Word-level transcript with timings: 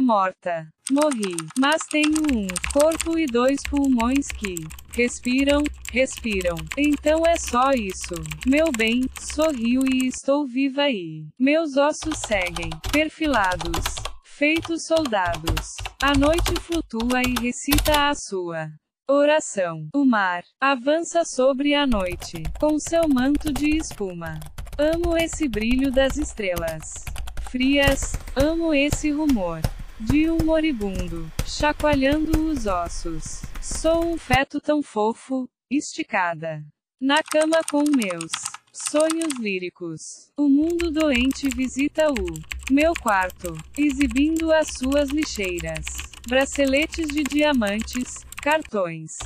Morta. 0.00 0.66
Morri. 0.90 1.36
Mas 1.58 1.82
tenho 1.90 2.22
um 2.32 2.46
corpo 2.72 3.18
e 3.18 3.26
dois 3.26 3.60
pulmões 3.68 4.28
que 4.28 4.54
respiram, 4.92 5.62
respiram. 5.92 6.56
Então 6.76 7.26
é 7.26 7.36
só 7.36 7.72
isso. 7.72 8.14
Meu 8.46 8.72
bem, 8.72 9.02
sorriu 9.20 9.82
e 9.84 10.06
estou 10.06 10.46
viva 10.46 10.82
aí. 10.82 11.26
Meus 11.38 11.76
ossos 11.76 12.18
seguem, 12.18 12.70
perfilados, 12.90 13.96
feitos 14.24 14.86
soldados. 14.86 15.76
A 16.02 16.16
noite 16.16 16.54
flutua 16.60 17.22
e 17.22 17.34
recita 17.40 18.08
a 18.08 18.14
sua 18.14 18.68
oração. 19.06 19.88
O 19.94 20.04
mar 20.04 20.42
avança 20.60 21.24
sobre 21.24 21.74
a 21.74 21.86
noite, 21.86 22.42
com 22.58 22.78
seu 22.78 23.08
manto 23.08 23.52
de 23.52 23.76
espuma. 23.76 24.40
Amo 24.78 25.16
esse 25.16 25.48
brilho 25.48 25.90
das 25.90 26.16
estrelas 26.16 27.04
frias, 27.50 28.12
amo 28.36 28.74
esse 28.74 29.10
rumor 29.10 29.62
de 30.00 30.30
um 30.30 30.38
moribundo, 30.44 31.30
chacoalhando 31.44 32.46
os 32.46 32.66
ossos. 32.66 33.42
Sou 33.60 34.12
um 34.12 34.16
feto 34.16 34.60
tão 34.60 34.80
fofo, 34.80 35.48
esticada. 35.68 36.64
Na 37.00 37.20
cama 37.22 37.60
com 37.68 37.82
meus 37.82 38.30
sonhos 38.72 39.34
líricos. 39.40 40.30
O 40.36 40.48
mundo 40.48 40.92
doente 40.92 41.48
visita 41.48 42.08
o 42.12 42.72
meu 42.72 42.92
quarto, 42.94 43.56
exibindo 43.76 44.52
as 44.52 44.68
suas 44.68 45.10
lixeiras. 45.10 45.84
Braceletes 46.28 47.08
de 47.08 47.24
diamantes, 47.24 48.24
cartões 48.40 49.16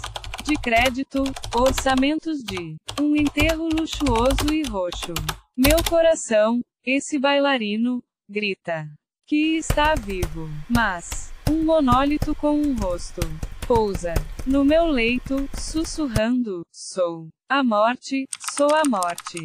de 0.42 0.54
crédito, 0.54 1.22
orçamentos 1.54 2.42
de 2.42 2.76
um 2.98 3.14
enterro 3.14 3.68
luxuoso 3.68 4.52
e 4.52 4.62
roxo. 4.62 5.12
Meu 5.54 5.84
coração, 5.88 6.60
esse 6.84 7.18
bailarino, 7.18 8.02
grita 8.28 8.88
que 9.32 9.56
está 9.56 9.94
vivo, 9.94 10.46
mas 10.68 11.32
um 11.50 11.64
monólito 11.64 12.34
com 12.34 12.60
um 12.60 12.76
rosto 12.76 13.22
pousa 13.66 14.12
no 14.44 14.62
meu 14.62 14.84
leito, 14.84 15.48
sussurrando: 15.58 16.66
Sou 16.70 17.28
a 17.48 17.64
morte, 17.64 18.28
sou 18.54 18.68
a 18.74 18.82
morte. 18.86 19.38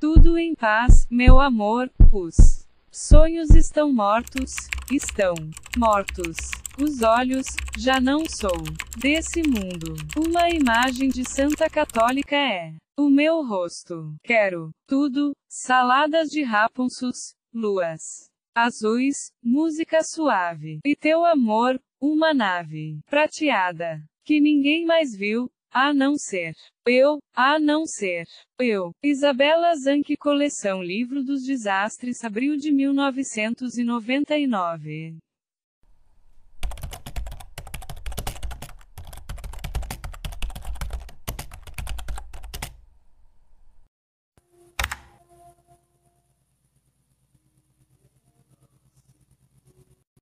Tudo 0.00 0.36
em 0.36 0.52
paz, 0.56 1.06
meu 1.08 1.38
amor, 1.38 1.88
os 2.10 2.66
sonhos 2.90 3.50
estão 3.50 3.92
mortos, 3.92 4.56
estão 4.90 5.32
mortos. 5.78 6.36
Os 6.82 7.02
olhos, 7.02 7.46
já 7.78 8.00
não 8.00 8.24
sou 8.28 8.64
desse 8.98 9.44
mundo. 9.44 9.94
Uma 10.16 10.50
imagem 10.50 11.08
de 11.08 11.24
Santa 11.24 11.70
Católica 11.70 12.34
é 12.34 12.74
o 12.98 13.08
meu 13.08 13.46
rosto. 13.46 14.12
Quero 14.24 14.70
tudo, 14.88 15.36
saladas 15.48 16.30
de 16.30 16.42
rapunços, 16.42 17.36
luas 17.54 18.29
azuis, 18.54 19.32
música 19.42 20.02
suave. 20.02 20.80
E 20.84 20.94
teu 20.96 21.24
amor, 21.24 21.80
uma 22.00 22.34
nave 22.34 22.98
prateada 23.06 24.02
que 24.24 24.40
ninguém 24.40 24.84
mais 24.84 25.16
viu, 25.16 25.48
a 25.70 25.94
não 25.94 26.16
ser 26.16 26.54
eu, 26.86 27.18
a 27.34 27.58
não 27.58 27.84
ser 27.86 28.26
eu. 28.58 28.92
Isabela 29.02 29.74
Zanck 29.76 30.16
Coleção 30.16 30.82
Livro 30.82 31.22
dos 31.22 31.44
Desastres, 31.44 32.24
abril 32.24 32.56
de 32.56 32.72
1999. 32.72 35.18